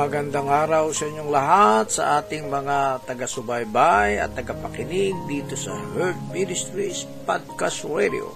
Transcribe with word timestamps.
Magandang 0.00 0.48
araw 0.48 0.96
sa 0.96 1.12
inyong 1.12 1.28
lahat 1.28 1.86
sa 1.92 2.24
ating 2.24 2.48
mga 2.48 3.04
taga-subaybay 3.04 4.16
at 4.16 4.32
tagapakinig 4.32 5.12
dito 5.28 5.52
sa 5.52 5.76
Herd 5.76 6.16
Ministries 6.32 7.04
Podcast 7.28 7.84
Radio. 7.84 8.32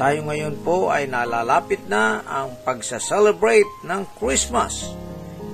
Tayo 0.00 0.24
ngayon 0.24 0.56
po 0.64 0.88
ay 0.88 1.04
nalalapit 1.04 1.84
na 1.84 2.24
ang 2.24 2.56
pagsa-celebrate 2.64 3.68
ng 3.84 4.08
Christmas. 4.16 4.96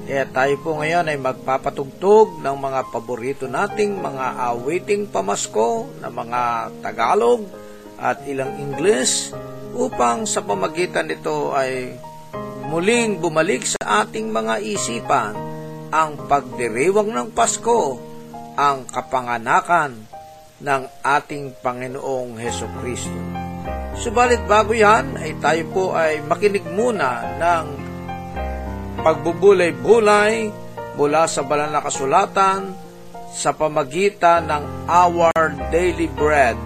Kaya 0.06 0.30
tayo 0.30 0.62
po 0.62 0.78
ngayon 0.78 1.10
ay 1.10 1.18
magpapatugtog 1.18 2.38
ng 2.38 2.56
mga 2.62 2.80
paborito 2.94 3.50
nating 3.50 3.98
mga 3.98 4.54
awiting 4.54 5.10
pamasko 5.10 5.90
na 5.98 6.06
mga 6.06 6.70
Tagalog 6.86 7.42
at 7.98 8.22
ilang 8.30 8.62
English 8.62 9.34
upang 9.74 10.22
sa 10.22 10.38
pamagitan 10.46 11.10
nito 11.10 11.50
ay 11.50 11.98
muling 12.66 13.22
bumalik 13.22 13.62
sa 13.62 14.02
ating 14.02 14.34
mga 14.34 14.58
isipan 14.58 15.34
ang 15.94 16.18
pagdiriwang 16.26 17.14
ng 17.14 17.28
Pasko, 17.30 17.94
ang 18.58 18.82
kapanganakan 18.90 19.94
ng 20.58 20.82
ating 21.06 21.54
Panginoong 21.62 22.34
Heso 22.42 22.66
Kristo. 22.82 23.14
Subalit 23.96 24.42
bago 24.50 24.74
yan, 24.74 25.14
ay 25.16 25.38
tayo 25.38 25.62
po 25.70 25.84
ay 25.94 26.20
makinig 26.26 26.66
muna 26.66 27.38
ng 27.38 27.66
pagbubulay-bulay 29.00 30.50
mula 30.98 31.30
sa 31.30 31.46
banal 31.46 31.70
na 31.70 31.80
kasulatan 31.84 32.74
sa 33.30 33.54
pamagitan 33.54 34.48
ng 34.48 34.64
Our 34.90 35.70
Daily 35.70 36.08
Bread 36.10 36.58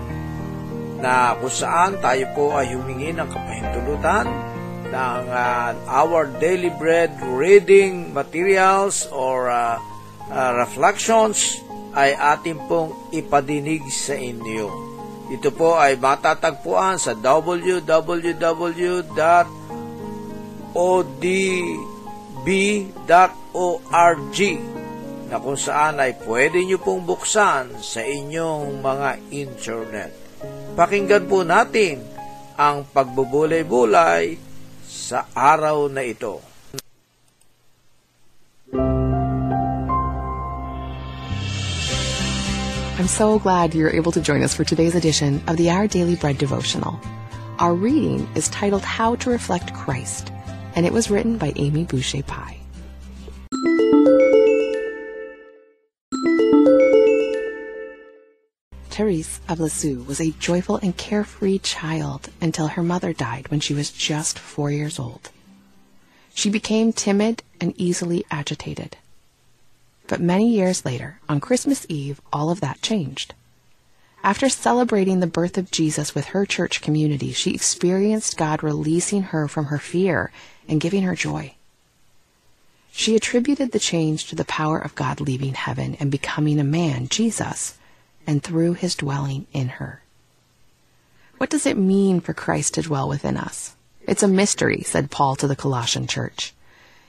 na 1.02 1.34
kung 1.36 1.52
saan 1.52 1.98
tayo 1.98 2.24
po 2.32 2.56
ay 2.56 2.72
humingi 2.72 3.10
ng 3.12 3.28
kapahintulutan 3.28 4.49
ng 4.90 5.22
uh, 5.30 5.70
our 5.86 6.26
daily 6.42 6.70
bread 6.74 7.14
reading 7.22 8.10
materials 8.10 9.06
or 9.14 9.46
uh, 9.46 9.78
uh, 10.30 10.52
reflections 10.58 11.62
ay 11.94 12.14
ating 12.14 12.58
pong 12.70 12.94
ipadinig 13.14 13.82
sa 13.90 14.14
inyo. 14.14 14.90
Ito 15.30 15.54
po 15.54 15.78
ay 15.78 15.94
matatagpuan 15.94 16.98
sa 16.98 17.14
www.odb.org 17.14 17.98
na 25.30 25.38
kung 25.38 25.54
saan 25.54 26.02
ay 26.02 26.18
pwede 26.26 26.58
nyo 26.66 26.82
pong 26.82 27.06
buksan 27.06 27.78
sa 27.78 28.02
inyong 28.02 28.82
mga 28.82 29.10
internet. 29.30 30.10
Pakinggan 30.74 31.30
po 31.30 31.46
natin 31.46 32.02
ang 32.58 32.82
pagbubulay-bulay 32.90 34.49
sa 35.00 35.24
araw 35.32 35.88
na 35.88 36.04
ito. 36.04 36.44
I'm 43.00 43.08
so 43.08 43.40
glad 43.40 43.72
you're 43.72 43.96
able 43.96 44.12
to 44.12 44.20
join 44.20 44.44
us 44.44 44.52
for 44.52 44.62
today's 44.62 44.94
edition 44.94 45.40
of 45.48 45.56
the 45.56 45.72
Our 45.72 45.88
Daily 45.88 46.20
Bread 46.20 46.36
devotional. 46.36 47.00
Our 47.56 47.72
reading 47.72 48.28
is 48.36 48.52
titled 48.52 48.84
How 48.84 49.16
to 49.24 49.30
Reflect 49.32 49.72
Christ, 49.72 50.28
and 50.76 50.84
it 50.84 50.92
was 50.92 51.08
written 51.08 51.40
by 51.40 51.56
Amy 51.56 51.88
Boucher 51.88 52.22
Pye. 52.22 52.59
Therese 59.00 59.40
of 59.48 59.58
Lisieux 59.58 60.02
was 60.02 60.20
a 60.20 60.32
joyful 60.32 60.76
and 60.76 60.94
carefree 60.94 61.58
child 61.60 62.28
until 62.38 62.66
her 62.66 62.82
mother 62.82 63.14
died 63.14 63.48
when 63.48 63.58
she 63.58 63.72
was 63.72 63.90
just 63.90 64.38
four 64.38 64.70
years 64.70 64.98
old. 64.98 65.30
She 66.34 66.50
became 66.50 66.92
timid 66.92 67.42
and 67.62 67.72
easily 67.78 68.26
agitated. 68.30 68.98
But 70.06 70.20
many 70.20 70.50
years 70.50 70.84
later, 70.84 71.18
on 71.30 71.40
Christmas 71.40 71.86
Eve, 71.88 72.20
all 72.30 72.50
of 72.50 72.60
that 72.60 72.82
changed. 72.82 73.32
After 74.22 74.50
celebrating 74.50 75.20
the 75.20 75.26
birth 75.26 75.56
of 75.56 75.70
Jesus 75.70 76.14
with 76.14 76.26
her 76.26 76.44
church 76.44 76.82
community, 76.82 77.32
she 77.32 77.54
experienced 77.54 78.36
God 78.36 78.62
releasing 78.62 79.22
her 79.22 79.48
from 79.48 79.64
her 79.72 79.78
fear 79.78 80.30
and 80.68 80.78
giving 80.78 81.04
her 81.04 81.14
joy. 81.14 81.54
She 82.92 83.16
attributed 83.16 83.72
the 83.72 83.78
change 83.78 84.26
to 84.26 84.36
the 84.36 84.44
power 84.44 84.78
of 84.78 84.94
God 84.94 85.22
leaving 85.22 85.54
heaven 85.54 85.96
and 85.98 86.10
becoming 86.10 86.60
a 86.60 86.64
man, 86.64 87.08
Jesus, 87.08 87.78
and 88.26 88.42
through 88.42 88.74
his 88.74 88.94
dwelling 88.94 89.46
in 89.52 89.68
her. 89.68 90.02
What 91.38 91.50
does 91.50 91.66
it 91.66 91.78
mean 91.78 92.20
for 92.20 92.34
Christ 92.34 92.74
to 92.74 92.82
dwell 92.82 93.08
within 93.08 93.36
us? 93.36 93.76
It's 94.06 94.22
a 94.22 94.28
mystery, 94.28 94.82
said 94.82 95.10
Paul 95.10 95.36
to 95.36 95.46
the 95.46 95.56
Colossian 95.56 96.06
church. 96.06 96.52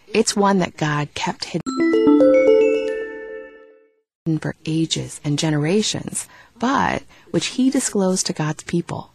It's 0.07 0.35
one 0.35 0.59
that 0.59 0.77
God 0.77 1.13
kept 1.13 1.45
hidden 1.45 1.61
for 4.39 4.55
ages 4.65 5.19
and 5.23 5.39
generations, 5.39 6.27
but 6.59 7.03
which 7.31 7.47
he 7.47 7.69
disclosed 7.69 8.25
to 8.27 8.33
God's 8.33 8.63
people. 8.63 9.11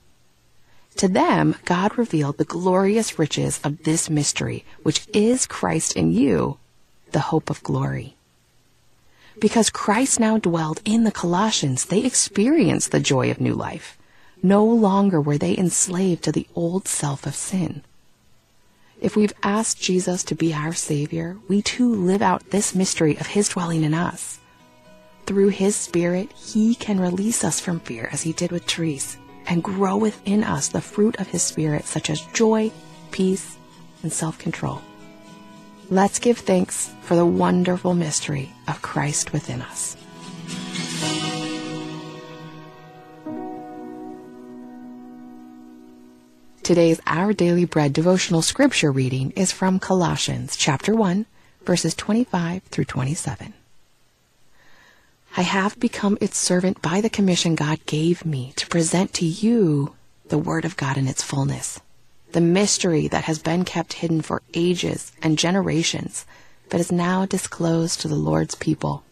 To 0.97 1.09
them, 1.09 1.57
God 1.65 1.97
revealed 1.99 2.39
the 2.39 2.45
glorious 2.45 3.19
riches 3.19 3.61
of 3.63 3.85
this 3.85 4.09
mystery, 4.09 4.65
which 4.83 5.07
is 5.13 5.47
Christ 5.47 5.95
in 5.95 6.11
you, 6.13 6.59
the 7.13 7.21
hope 7.21 7.51
of 7.51 7.63
glory. 7.63 8.16
Because 9.39 9.69
Christ 9.69 10.19
now 10.19 10.39
dwelled 10.39 10.81
in 10.85 11.05
the 11.05 11.13
Colossians, 11.13 11.87
they 11.87 12.05
experienced 12.05 12.91
the 12.91 13.01
joy 13.01 13.31
of 13.31 13.41
new 13.41 13.55
life. 13.55 13.99
No 14.43 14.65
longer 14.65 15.21
were 15.21 15.37
they 15.39 15.57
enslaved 15.57 16.25
to 16.25 16.33
the 16.33 16.47
old 16.55 16.89
self 16.89 17.27
of 17.27 17.35
sin. 17.35 17.83
If 18.99 19.15
we've 19.15 19.35
asked 19.43 19.81
Jesus 19.81 20.25
to 20.25 20.35
be 20.35 20.55
our 20.55 20.73
Savior, 20.73 21.37
we 21.49 21.61
too 21.61 21.95
live 21.95 22.23
out 22.23 22.51
this 22.51 22.75
mystery 22.75 23.17
of 23.19 23.27
His 23.27 23.51
dwelling 23.51 23.83
in 23.83 23.93
us. 23.93 24.39
Through 25.27 25.49
His 25.49 25.77
Spirit, 25.77 26.33
He 26.33 26.75
can 26.75 26.99
release 26.99 27.45
us 27.45 27.61
from 27.61 27.81
fear 27.81 28.09
as 28.11 28.23
He 28.23 28.33
did 28.33 28.51
with 28.53 28.65
Therese 28.65 29.19
and 29.47 29.63
grow 29.63 29.99
within 29.99 30.43
us 30.45 30.69
the 30.69 30.81
fruit 30.81 31.21
of 31.21 31.29
His 31.29 31.43
Spirit 31.43 31.85
such 31.85 32.09
as 32.09 32.23
joy, 32.33 32.71
peace, 33.11 33.59
and 34.03 34.11
self-control. 34.11 34.81
Let's 35.89 36.19
give 36.19 36.39
thanks 36.39 36.93
for 37.03 37.15
the 37.15 37.25
wonderful 37.25 37.95
mystery 37.95 38.51
of 38.67 38.83
Christ 38.83 39.33
within 39.33 39.63
us. 39.63 39.97
Today's 46.65 47.01
Our 47.07 47.33
Daily 47.33 47.67
Bread 47.67 47.93
devotional 47.93 48.43
scripture 48.43 48.91
reading 48.91 49.31
is 49.37 49.53
from 49.53 49.79
Colossians 49.79 50.57
chapter 50.57 50.93
1, 50.93 51.25
verses 51.63 51.95
25 51.95 52.65
through 52.65 52.87
27. 52.87 53.55
I 55.37 55.43
have 55.43 55.79
become 55.79 56.19
its 56.21 56.37
servant 56.37 56.83
by 56.83 57.01
the 57.01 57.09
commission 57.09 57.55
God 57.55 57.87
gave 57.87 58.27
me 58.27 58.53
to 58.57 58.67
present 58.67 59.15
to 59.15 59.25
you 59.25 59.95
the 60.31 60.39
Word 60.39 60.65
of 60.65 60.77
God 60.77 60.97
in 60.99 61.07
its 61.07 61.23
fullness 61.23 61.81
the 62.37 62.41
mystery 62.43 63.09
that 63.09 63.25
has 63.25 63.39
been 63.39 63.65
kept 63.65 63.95
hidden 63.95 64.21
for 64.21 64.43
ages 64.53 65.11
and 65.23 65.39
generations, 65.39 66.27
but 66.69 66.79
is 66.79 66.93
now 66.93 67.25
disclosed 67.25 67.99
to 67.99 68.09
the 68.09 68.15
Lord's 68.15 68.55
people. 68.57 69.03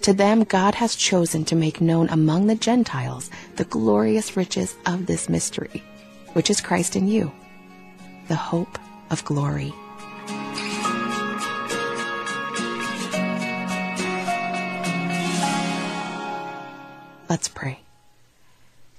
To 0.00 0.12
them, 0.12 0.42
God 0.42 0.74
has 0.74 0.96
chosen 0.96 1.44
to 1.44 1.54
make 1.54 1.80
known 1.80 2.08
among 2.08 2.48
the 2.48 2.56
Gentiles 2.56 3.30
the 3.54 3.64
glorious 3.64 4.36
riches 4.36 4.74
of 4.86 5.06
this 5.06 5.28
mystery, 5.28 5.84
which 6.32 6.50
is 6.50 6.60
Christ 6.60 6.96
in 6.96 7.06
you, 7.06 7.30
the 8.26 8.34
hope 8.34 8.76
of 9.08 9.24
glory. 9.24 9.72
Let's 17.30 17.46
pray. 17.46 17.78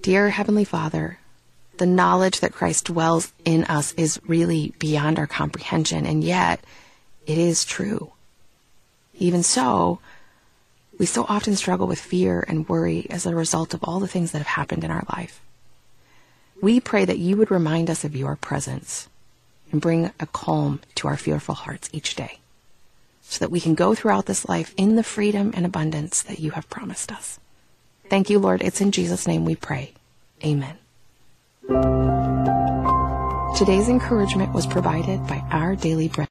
Dear 0.02 0.30
Heavenly 0.30 0.64
Father, 0.64 1.20
the 1.78 1.86
knowledge 1.86 2.40
that 2.40 2.54
Christ 2.54 2.86
dwells 2.86 3.34
in 3.46 3.64
us 3.66 3.94
is 3.94 4.20
really 4.28 4.74
beyond 4.80 5.18
our 5.20 5.28
comprehension, 5.28 6.06
and 6.06 6.24
yet 6.24 6.64
it 7.26 7.38
is 7.38 7.66
true. 7.66 8.12
Even 9.16 9.44
so, 9.44 10.00
we 11.00 11.06
so 11.06 11.26
often 11.28 11.56
struggle 11.56 11.88
with 11.88 12.00
fear 12.00 12.44
and 12.48 12.70
worry 12.70 13.08
as 13.10 13.26
a 13.26 13.36
result 13.36 13.74
of 13.74 13.84
all 13.84 14.00
the 14.00 14.08
things 14.08 14.32
that 14.32 14.40
have 14.40 14.48
happened 14.48 14.84
in 14.84 14.92
our 14.92 15.04
life. 15.16 15.42
We 16.62 16.80
pray 16.80 17.06
that 17.06 17.18
you 17.18 17.36
would 17.38 17.52
remind 17.52 17.90
us 17.90 18.04
of 18.04 18.16
your 18.16 18.36
presence 18.36 19.10
and 19.72 19.82
bring 19.82 20.12
a 20.20 20.28
calm 20.28 20.82
to 20.96 21.08
our 21.08 21.18
fearful 21.18 21.56
hearts 21.56 21.90
each 21.92 22.16
day 22.16 22.40
so 23.24 23.40
that 23.40 23.52
we 23.52 23.60
can 23.60 23.74
go 23.74 23.96
throughout 23.96 24.28
this 24.28 24.48
life 24.48 24.74
in 24.78 24.96
the 24.96 25.04
freedom 25.04 25.52
and 25.56 25.66
abundance 25.66 26.22
that 26.24 26.40
you 26.40 26.52
have 26.52 26.70
promised 26.70 27.12
us. 27.12 27.40
Thank 28.10 28.30
you, 28.30 28.38
Lord. 28.38 28.62
It's 28.62 28.82
in 28.82 28.92
Jesus' 28.92 29.28
name 29.28 29.46
we 29.46 29.56
pray. 29.56 29.94
Amen. 30.46 30.78
Today's 33.58 33.88
encouragement 33.88 34.54
was 34.54 34.68
provided 34.68 35.26
by 35.28 35.38
Our 35.50 35.78
Daily 35.78 36.10
Bread. 36.10 36.28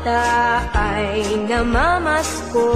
Bata 0.00 0.64
ay 0.72 1.44
namamasko. 1.44 2.68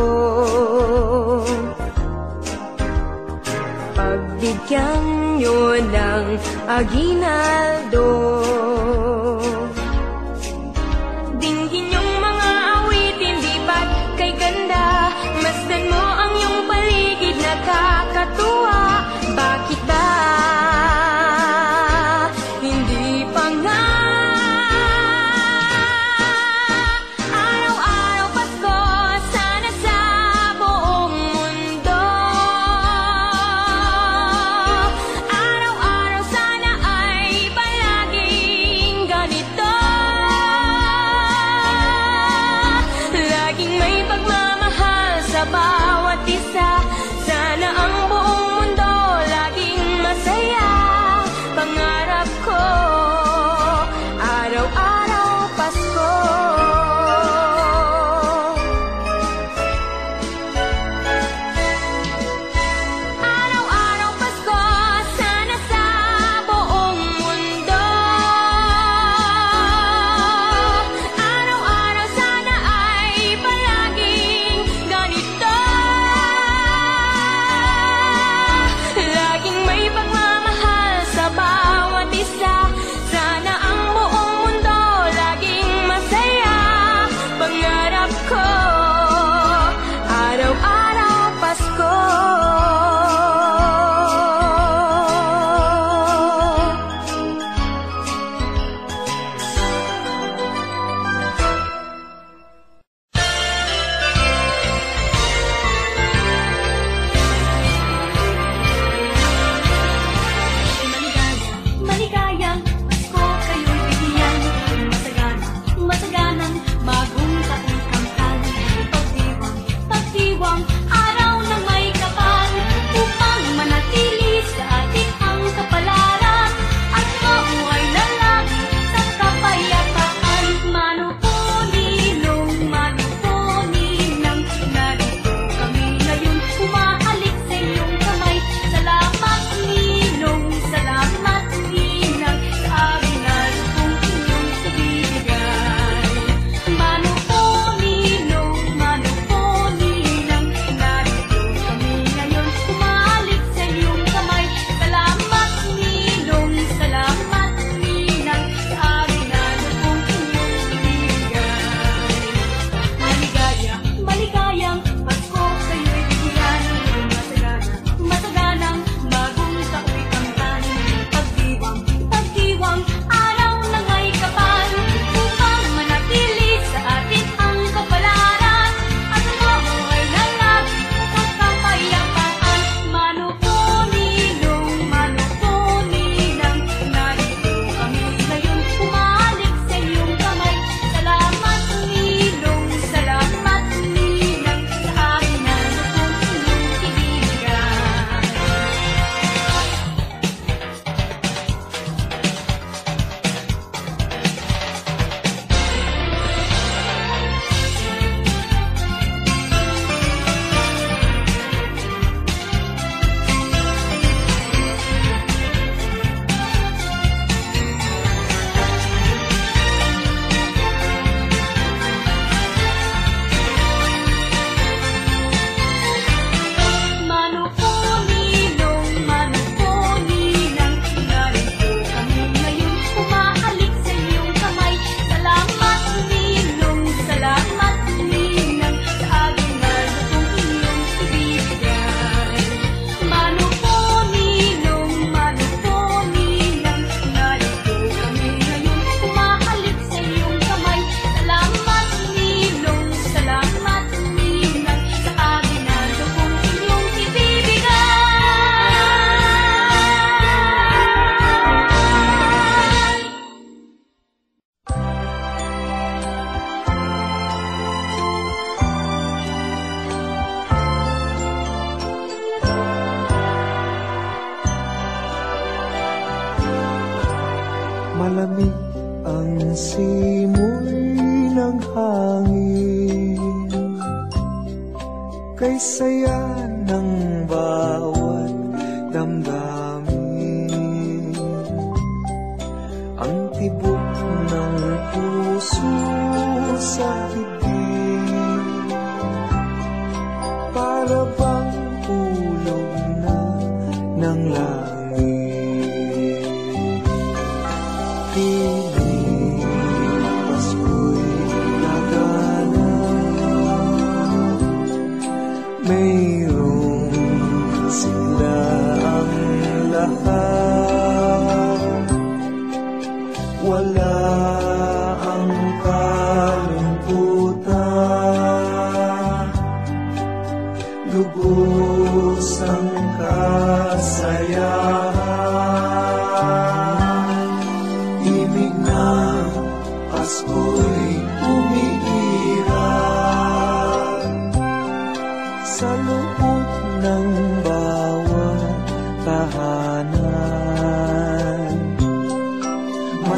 Pagbigyan 3.97 5.05
nyo 5.41 5.81
ng 5.81 6.27
aginaldo 6.69 8.09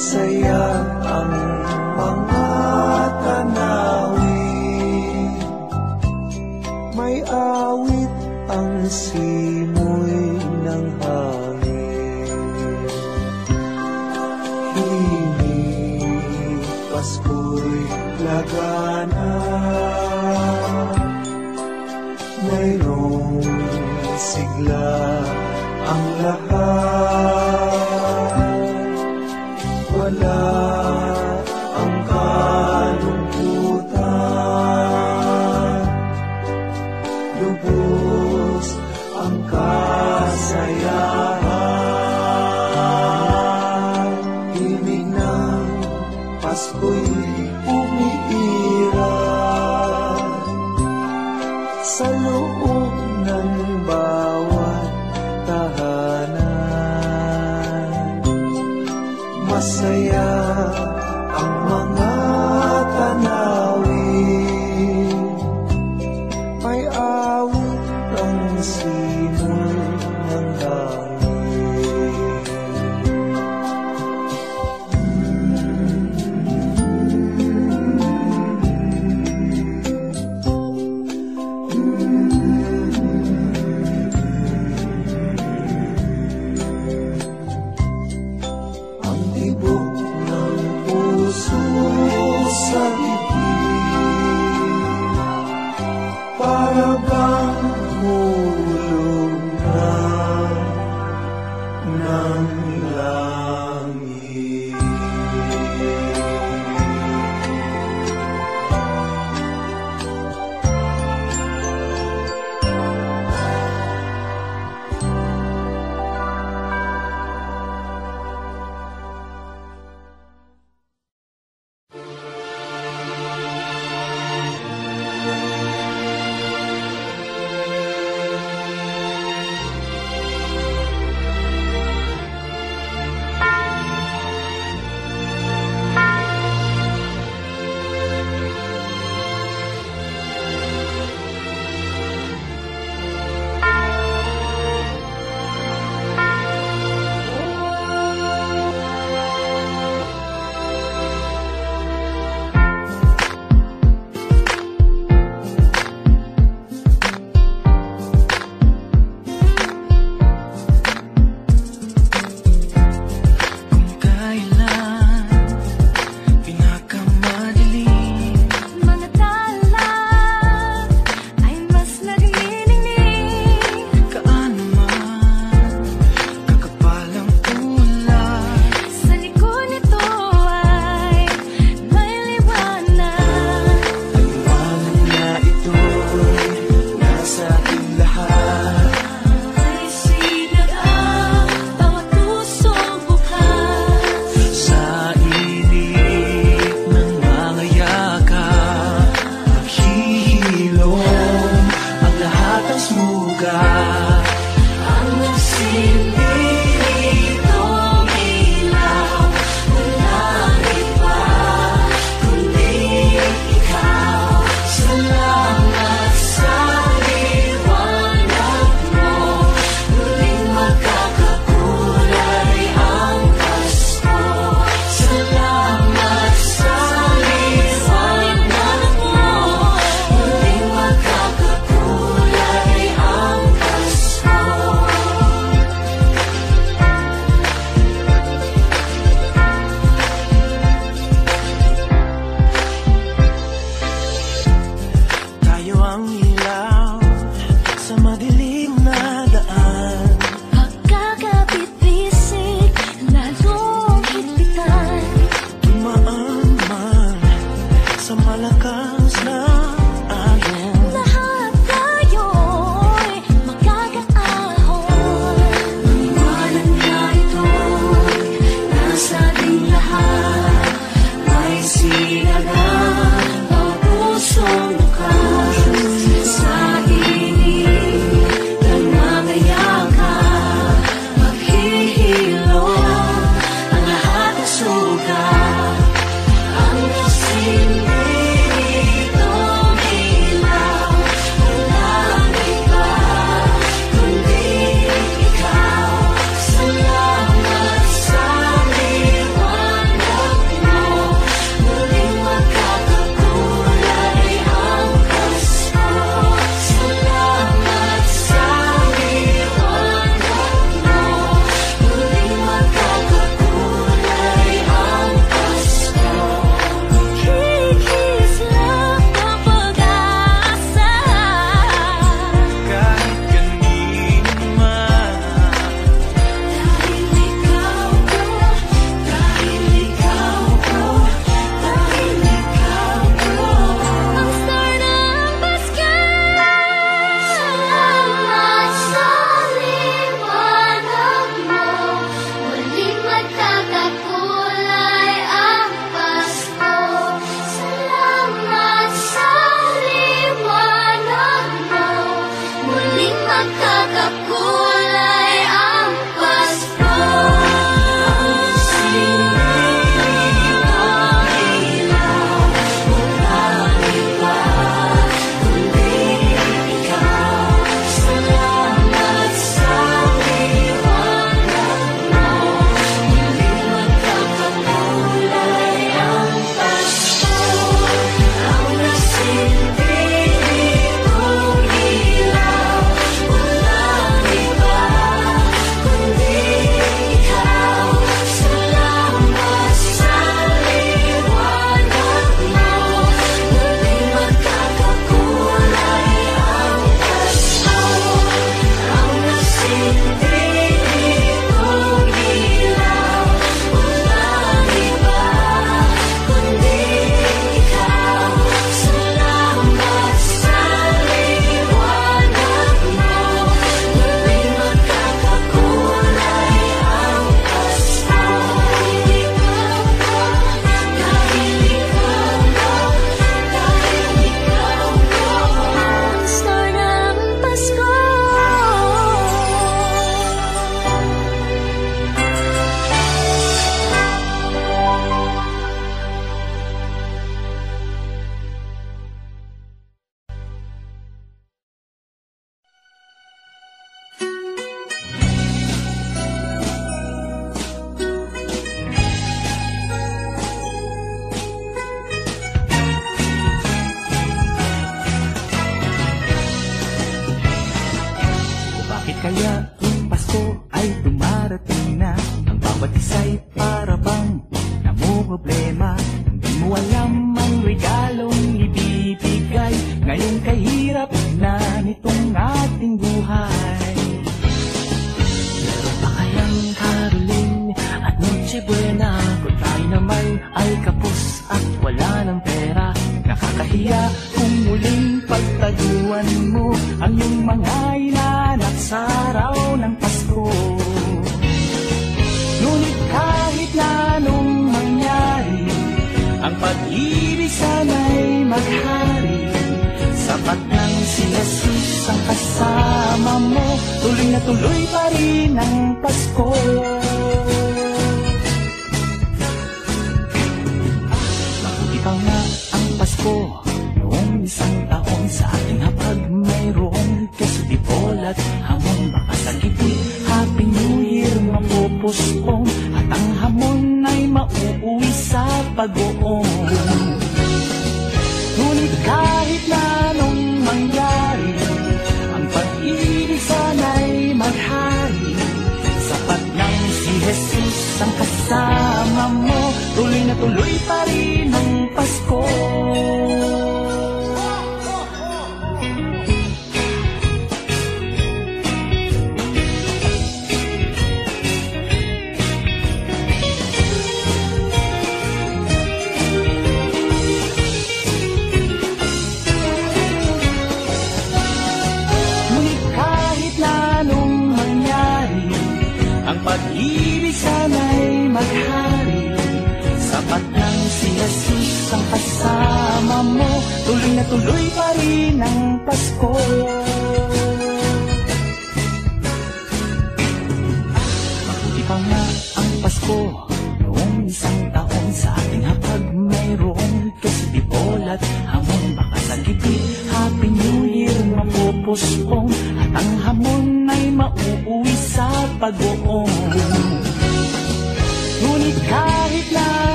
masaya 0.00 0.64
aming 1.04 1.60
mga 1.92 2.48
tanawin. 3.20 4.32
May 6.96 7.20
awit 7.28 8.08
ang 8.48 8.88
simoy 8.88 10.40
ng 10.40 10.86
hangin. 11.04 12.80
Hini, 14.72 15.68
Pasko'y 16.88 17.84
lagana. 18.24 19.36
Mayroong 22.48 23.44
sigla 24.16 24.99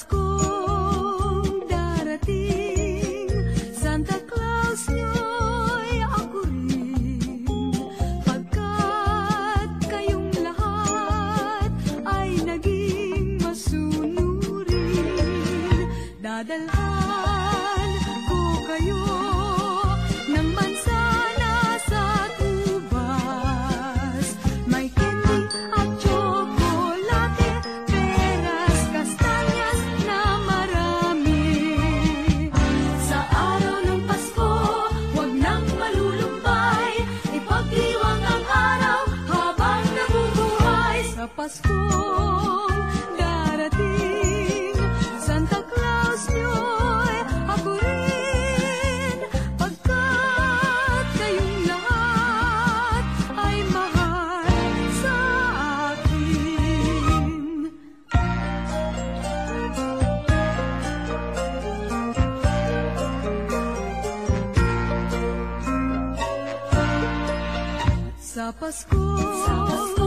Pasko 0.00 0.22
darati. 1.68 2.59
Sa 68.60 69.99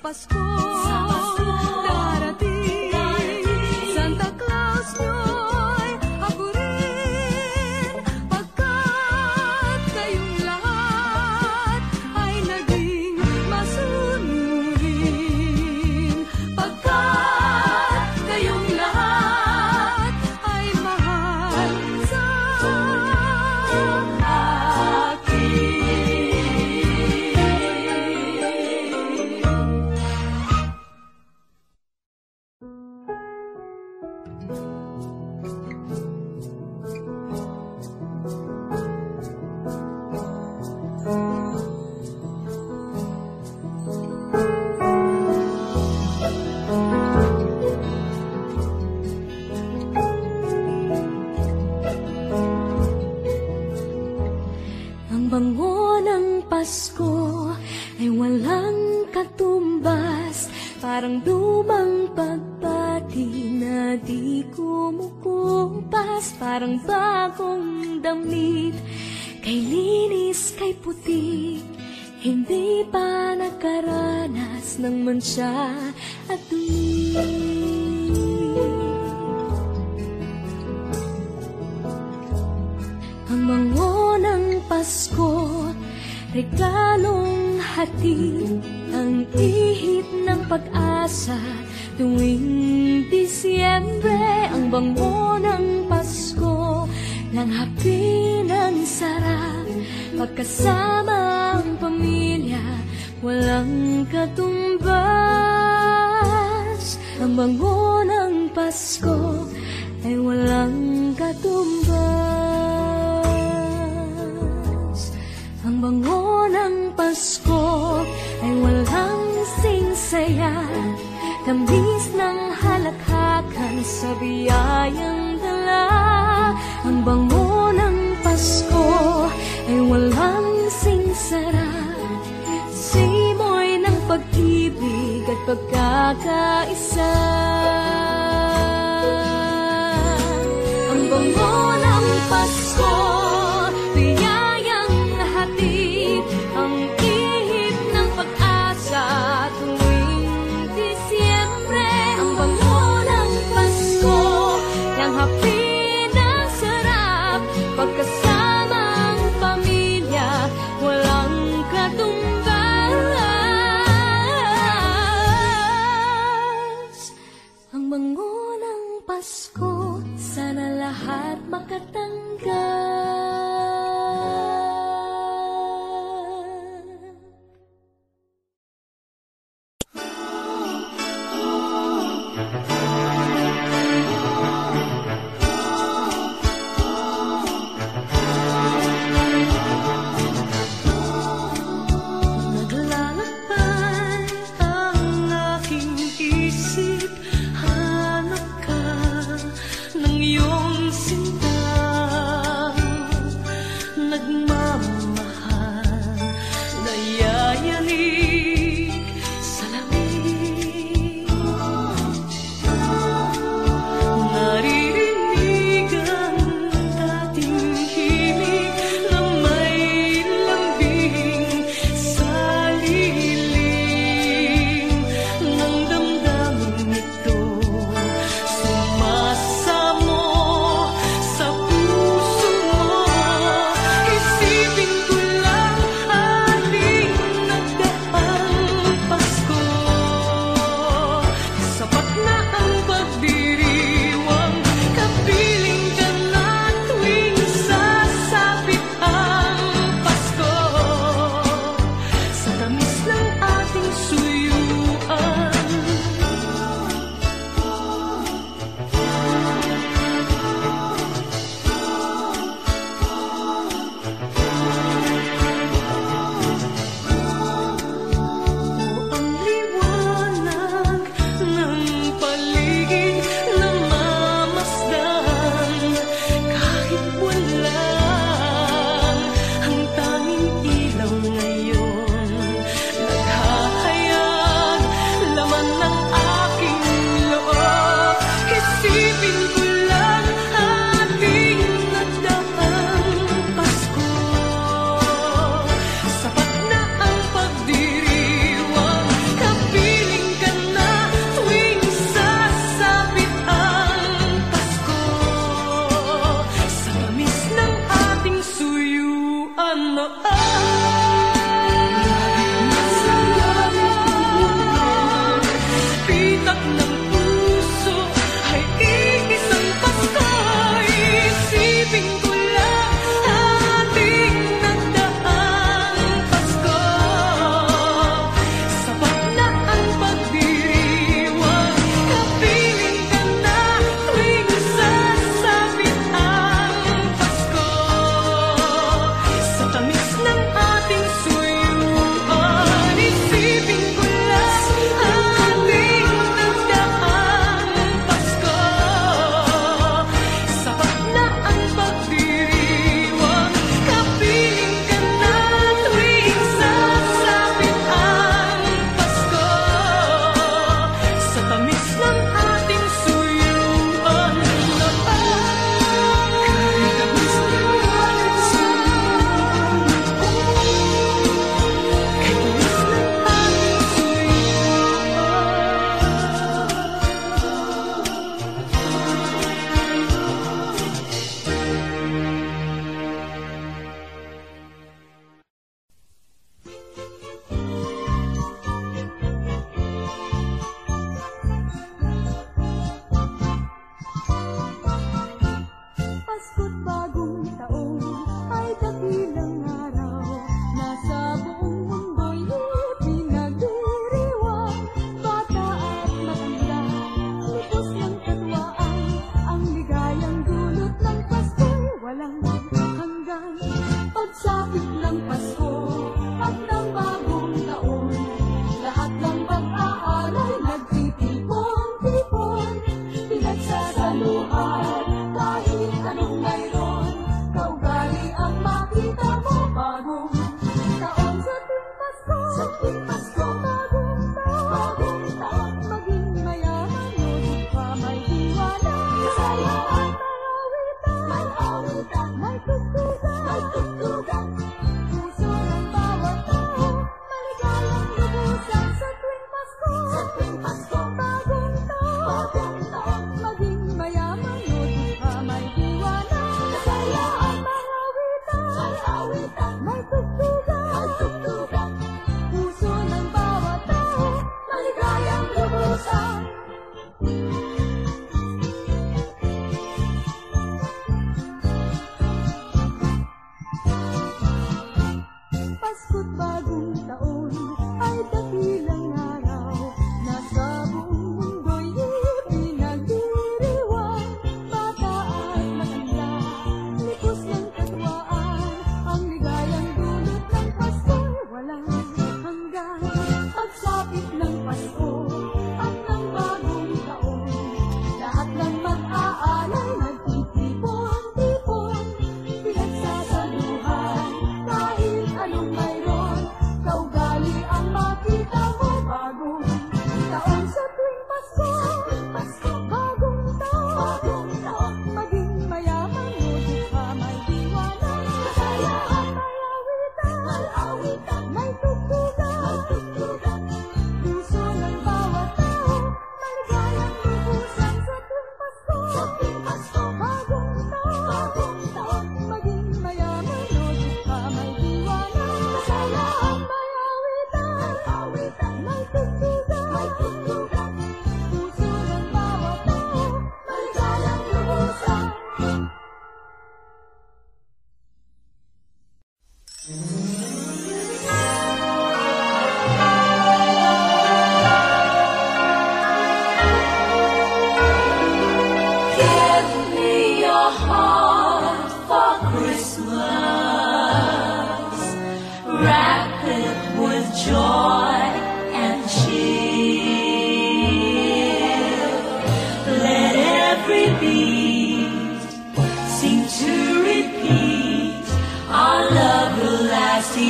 Sa 0.00 0.49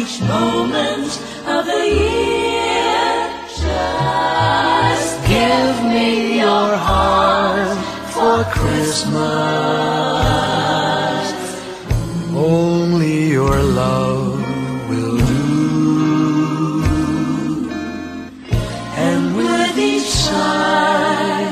each 0.01 0.21
moment 0.23 1.13
of 1.47 1.67
the 1.67 1.85
year. 2.01 3.15
Just 3.63 5.13
give 5.29 5.77
me 5.93 6.39
your 6.39 6.71
heart 6.89 7.77
for 8.15 8.45
Christmas. 8.59 9.21
Only 12.35 13.31
your 13.39 13.59
love 13.63 14.41
will 14.89 15.19
do. 15.19 15.47
And 19.07 19.37
with 19.37 19.77
each 19.79 20.11
sigh, 20.27 21.45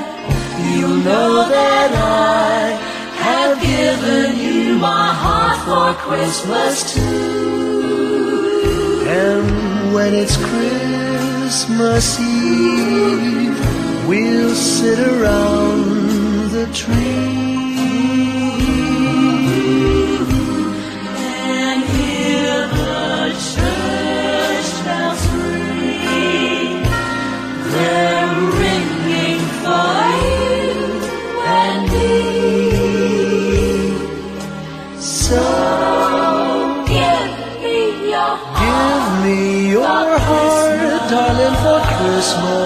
you 0.73 0.87
know 1.09 1.31
that 1.57 1.91
I 1.93 2.79
have 3.27 3.55
given 3.61 4.29
you 4.39 4.79
my 4.79 5.09
heart 5.23 5.59
for 5.67 5.89
Christmas 6.07 6.95
too. 6.95 7.28
And 9.11 9.95
when 9.95 10.13
it's 10.15 10.37
Christmas 10.37 12.21
Eve, 12.21 13.59
we'll 14.07 14.55
sit 14.55 14.99
around 14.99 16.51
the 16.51 16.67
tree. 16.75 17.58
this 42.19 42.37
moment. 42.39 42.58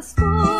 Nabubuhay. 0.00 0.59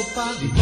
anim 0.00 0.52
na 0.56 0.59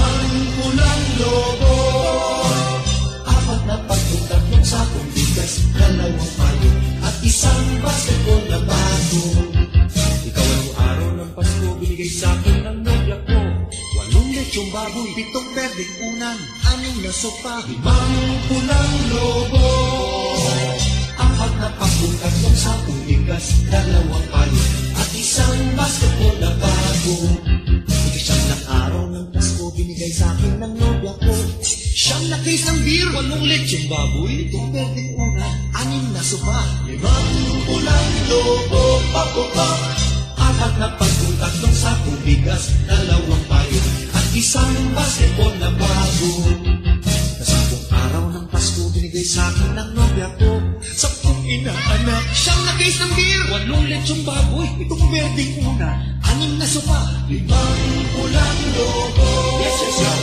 inaanak. 51.49 52.23
Siyang 52.37 52.63
nagais 52.69 52.97
ng 53.01 53.13
beer. 53.17 53.43
Walong 53.49 53.87
lechong 53.89 54.23
baboy. 54.29 54.69
ito 54.77 54.93
Itong 54.93 55.05
berdeng 55.09 55.53
una. 55.65 55.91
Anim 56.29 56.53
na 56.61 56.67
sopa. 56.69 57.01
Limang 57.33 57.83
pulang 58.13 58.61
logo. 58.77 59.31
Yes, 59.65 59.79
yes, 59.81 59.99
yes. 60.05 60.23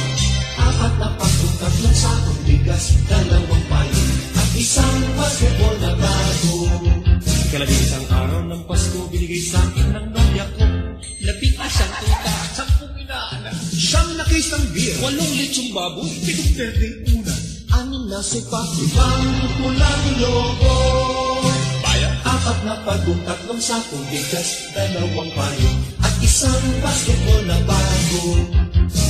Apat 0.56 0.94
na 1.02 1.08
pagkuntag 1.18 1.76
ng 1.82 1.96
sakong 1.98 2.42
bigas. 2.46 2.84
Dalawang 3.10 3.66
paling 3.70 4.10
at 4.38 4.50
isang 4.54 4.98
basketball 5.18 5.76
na 5.82 5.92
bago. 5.98 6.54
Kalabing 7.50 7.82
isang 7.88 8.08
araw 8.12 8.42
ng 8.52 8.62
Pasko, 8.68 9.00
binigay 9.08 9.40
sa 9.40 9.64
akin 9.64 9.88
ng 9.96 10.08
nobya 10.12 10.46
ko. 10.60 10.66
Labing 11.24 11.56
asang 11.56 11.94
tuta, 12.04 12.36
sampung 12.52 12.94
inaanak. 13.00 13.56
Siyang 13.72 14.12
nakis 14.20 14.52
ng 14.52 14.66
beer. 14.76 14.96
Walong 15.02 15.34
lechong 15.40 15.72
baboy. 15.72 16.12
Itong 16.22 16.52
berdeng 16.54 16.98
una 17.16 17.25
na 18.16 18.24
sopa, 18.24 18.64
limang 18.80 19.28
pulang 19.60 20.06
lobo. 20.24 20.76
Bayan, 21.84 22.16
apat 22.24 22.58
na 22.64 22.80
pagong 22.88 23.20
tatlong 23.28 23.60
sakong 23.60 24.08
bigas, 24.08 24.72
dalawang 24.72 25.28
payo, 25.36 25.72
at 26.00 26.16
isang 26.24 26.64
basketball 26.80 27.44
na 27.44 27.60
bago. 27.68 28.40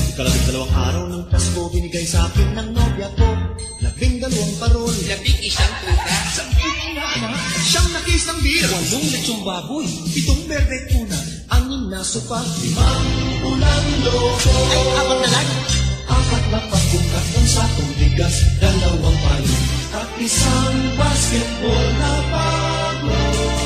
Ikalabing 0.10 0.46
dalawang 0.50 0.74
araw 0.74 1.04
ng 1.06 1.24
Pasko, 1.30 1.62
binigay 1.70 2.02
sa 2.02 2.26
akin 2.26 2.50
ng 2.58 2.70
nobya 2.74 3.14
ko, 3.14 3.30
labing 3.86 4.18
dalawang 4.26 4.54
parol, 4.58 4.90
labing 4.90 5.40
isang 5.46 5.74
tuta, 5.86 6.18
sampung 6.34 6.78
inaanak, 6.90 7.38
siyang 7.62 7.90
nakisang 7.94 8.42
beer, 8.42 8.66
walong 8.74 9.06
lechong 9.06 9.44
baboy, 9.46 9.86
pitong 10.18 10.50
berde 10.50 10.78
una, 10.98 11.20
anim 11.54 11.94
na 11.94 12.02
sopa, 12.02 12.42
limang 12.42 13.06
pulang 13.38 13.88
lobo. 14.02 14.50
Ay, 14.50 14.82
apat 14.98 15.18
na 15.22 15.30
lang. 15.30 15.85
Apat 16.06 16.44
na 16.54 16.60
pagbukat 16.70 17.26
ng 17.34 17.48
sakong 17.50 17.94
bigas, 17.98 18.36
dalawang 18.62 19.18
payo, 19.26 19.58
at 19.98 20.10
isang 20.22 20.78
basketball 20.98 21.88
na 21.98 22.12
bago. 22.30 23.65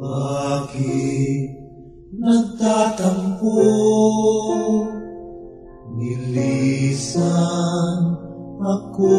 Bakit 0.00 1.44
nagtatampo? 2.18 3.56
Nilisan 5.94 8.00
ako. 8.64 9.12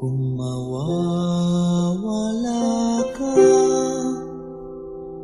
Kung 0.00 0.32
mawawala 0.32 1.44
ka 3.12 3.36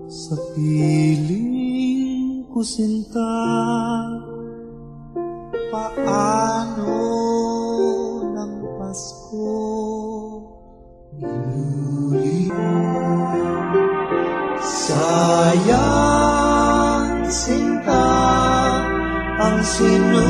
sa 0.04 0.36
piling 0.52 2.44
ko 2.52 2.60
sinta 2.60 3.32
Paano 5.72 7.00
ng 8.36 8.54
Pasko 8.76 9.48
Sayang 15.56 17.24
sinta 17.32 18.12
Ang 19.40 19.64
sinumpaan 19.64 20.28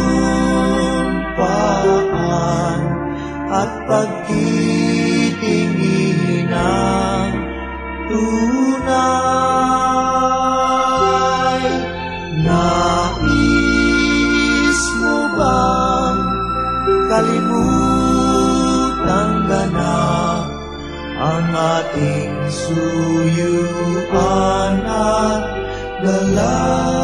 At 3.50 3.74
pagtitingin 3.90 6.46
ng 6.46 7.34
tunay. 8.06 8.86
Nais 12.46 13.26
mo 15.02 15.26
bang 15.34 16.22
kalimutan 17.10 17.50
ka 19.50 19.62
na 19.74 19.98
ang 21.18 21.50
ating 21.50 22.30
suyuan 22.46 24.35
la 26.06 26.22
la 26.36 26.95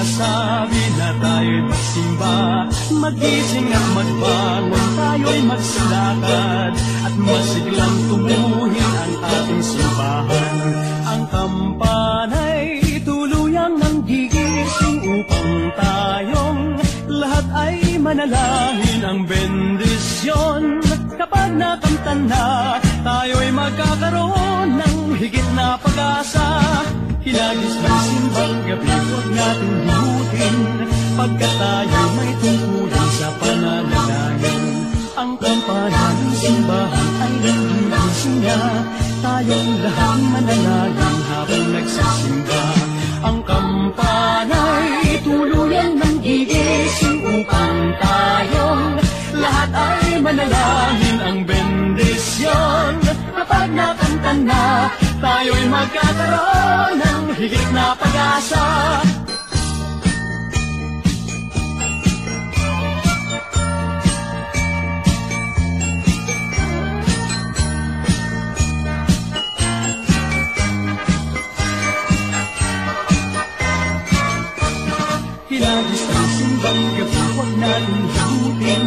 nagsasabi 0.00 0.82
na 0.96 1.08
tayo'y 1.20 1.60
magsimba 1.68 2.36
Magising 2.88 3.68
at 3.68 3.86
magbangon, 3.92 4.88
tayo'y 4.96 5.40
magsilakad 5.44 6.72
At 7.04 7.14
masiglang 7.20 7.96
tumuhin 8.08 8.92
ang 8.96 9.14
ating 9.20 9.62
simbahan. 9.64 10.56
Ang 11.04 11.22
kampana'y 11.28 12.64
tuluyang 13.04 13.76
nanggigising 13.76 15.00
upang 15.04 15.52
tayong 15.76 16.60
lahat 17.08 17.46
ay 17.52 17.76
manalangin 18.00 19.00
ang 19.04 19.20
bendisyon. 19.28 20.80
Kapag 21.20 21.52
nakamtan 21.60 22.24
na, 22.24 22.80
tayo'y 23.04 23.52
magkakaroon 23.52 24.80
ng 24.80 24.96
higit 25.20 25.48
na 25.52 25.76
pag-asa 25.76 26.80
Hilagis 27.20 27.74
ng 27.76 27.98
simbang 28.08 28.56
gabi, 28.64 28.88
huwag 28.88 29.28
natin 29.36 29.72
himutin 29.84 30.56
Pagkat 31.20 31.52
tayo 31.60 32.00
may 32.16 32.32
tungkulin 32.40 33.08
sa 33.20 33.28
pananalangin 33.36 34.62
Ang 35.20 35.32
kampana 35.36 36.04
ng 36.16 36.32
simbahan 36.32 37.10
ay 37.20 37.34
nangigising 37.44 38.40
na. 38.40 38.60
Tayong 39.20 39.72
lahat 39.84 40.20
manalangin 40.32 41.16
habang 41.28 41.66
nagsisimba. 41.76 42.64
Ang 43.20 43.38
kampana'y 43.44 45.20
tuluyang 45.20 46.00
nanggigising 46.00 47.20
upang 47.20 47.78
tayong 48.00 48.84
lahat 49.36 49.70
ay 49.76 50.08
manalangin 50.24 51.16
ang 51.20 51.38
bendisyon. 51.44 52.92
Kapag 53.36 53.68
nakanta 53.76 54.32
na, 54.40 54.64
tayo'y 55.20 55.64
magkakaroon 55.68 56.96
ng 56.96 57.24
higit 57.36 57.68
na 57.76 57.92
pag-asa. 57.92 58.64
Hinagis 75.50 76.04
ng 76.08 76.30
simbang 76.32 76.82
gabi, 76.96 77.20
huwag 77.36 77.52
natin 77.60 78.02
himutin 78.08 78.84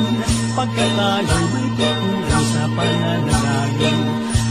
Pagkat 0.53 0.91
tayo'y 0.93 1.43
may 1.49 1.67
tutulan 1.77 2.45
sa 2.53 2.63
pananalangin. 2.77 3.97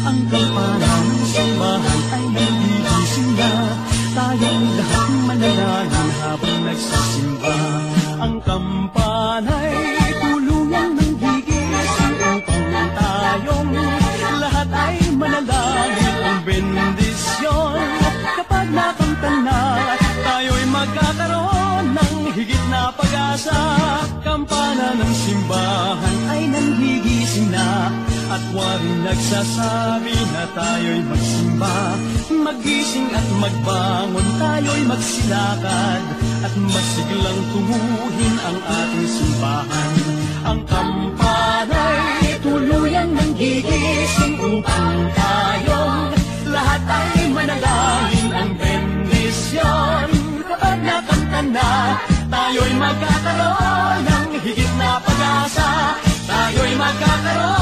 Ang 0.02 0.18
kampana 0.26 1.11
ng 1.32 1.40
simbahan 1.40 2.00
ay 2.12 2.24
nagigising 2.28 3.32
na 3.40 3.50
Tayong 4.12 4.66
lahat 4.76 5.08
manalangin 5.24 6.08
habang 6.20 6.60
nagsisimba. 6.68 7.56
Ang 8.20 8.36
kampana'y 8.44 9.72
tulungan 10.20 10.88
ng 11.00 11.12
gigising 11.16 12.16
Upang 12.20 12.90
tayong 12.92 13.70
lahat 14.44 14.68
ay 14.68 14.96
manalangin 15.16 16.16
Ang 16.20 16.38
bendisyon. 16.44 17.80
Kapag 18.36 18.66
nakamtan 18.68 19.36
na 19.48 19.60
Tayo'y 20.28 20.64
magkakaroon 20.68 21.84
ng 21.96 22.14
higit 22.36 22.64
na 22.68 22.92
pag-asa. 22.92 23.60
Kampana 24.20 25.00
ng 25.00 25.14
simbahan 25.16 26.18
ay 26.28 26.42
nanghigising 26.52 27.48
na 27.48 27.88
At 28.32 28.40
waring 28.56 29.04
nagsasabi 29.04 30.16
na 30.32 30.48
tayo'y 30.56 31.04
magsimba. 31.04 31.76
Magising 32.32 33.12
at 33.12 33.28
magbangon 33.36 34.28
tayo'y 34.40 34.82
magsilakad. 34.88 36.02
At 36.40 36.54
masiglang 36.56 37.40
tumuhin 37.52 38.34
ang 38.40 38.58
ating 38.64 39.08
simbahan. 39.12 39.92
Ang 40.48 40.60
kampana'y 40.64 42.40
tuluyang 42.40 43.12
nanggigising 43.12 44.40
Upang 44.40 44.96
tayong 45.12 46.16
lahat 46.48 46.82
ay 46.88 47.28
manalangin 47.36 48.28
ang 48.32 48.50
bendisyon. 48.56 50.08
Kapag 50.48 50.78
nakanta 50.80 51.40
na, 51.52 51.70
tayo'y 52.32 52.72
magkakaroon 52.80 54.00
ng 54.08 54.28
higit 54.40 54.72
na 54.80 54.96
pag-asa. 55.04 56.00
Tayo'y 56.24 56.72
magkakaroon 56.80 57.61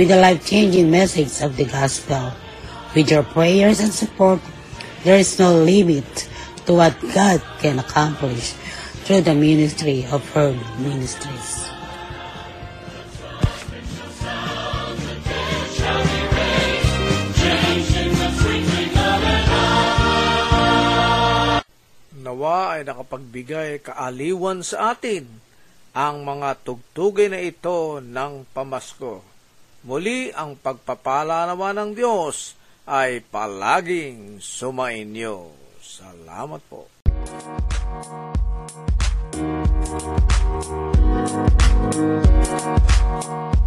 with 0.00 0.08
the 0.08 0.16
life-changing 0.16 0.88
message 0.88 1.44
of 1.44 1.60
the 1.60 1.68
gospel. 1.68 2.32
With 2.96 3.12
your 3.12 3.20
prayers 3.20 3.84
and 3.84 3.92
support, 3.92 4.40
there 5.04 5.20
is 5.20 5.36
no 5.36 5.60
limit 5.60 6.08
to 6.64 6.72
what 6.72 6.96
God 7.12 7.44
can 7.60 7.76
accomplish 7.76 8.56
through 9.04 9.28
the 9.28 9.36
ministry 9.36 10.08
of 10.08 10.24
her 10.32 10.56
ministries. 10.80 11.68
Nawa 22.24 22.80
ay 22.80 22.88
nakapagbigay 22.88 23.84
kaaliwan 23.84 24.64
sa 24.64 24.96
atin 24.96 25.28
ang 25.92 26.24
mga 26.24 26.56
tugtugay 26.64 27.28
na 27.28 27.44
ito 27.44 28.00
ng 28.00 28.48
pamasko. 28.56 29.29
Muli 29.80 30.28
ang 30.36 30.60
pagpapala 30.60 31.48
naman 31.48 31.72
ng 31.80 31.90
Diyos 31.96 32.52
ay 32.84 33.24
palaging 33.24 34.36
sumainyo. 34.36 35.56
Salamat 35.80 36.60
po. 36.68 36.84
Thank 43.20 43.60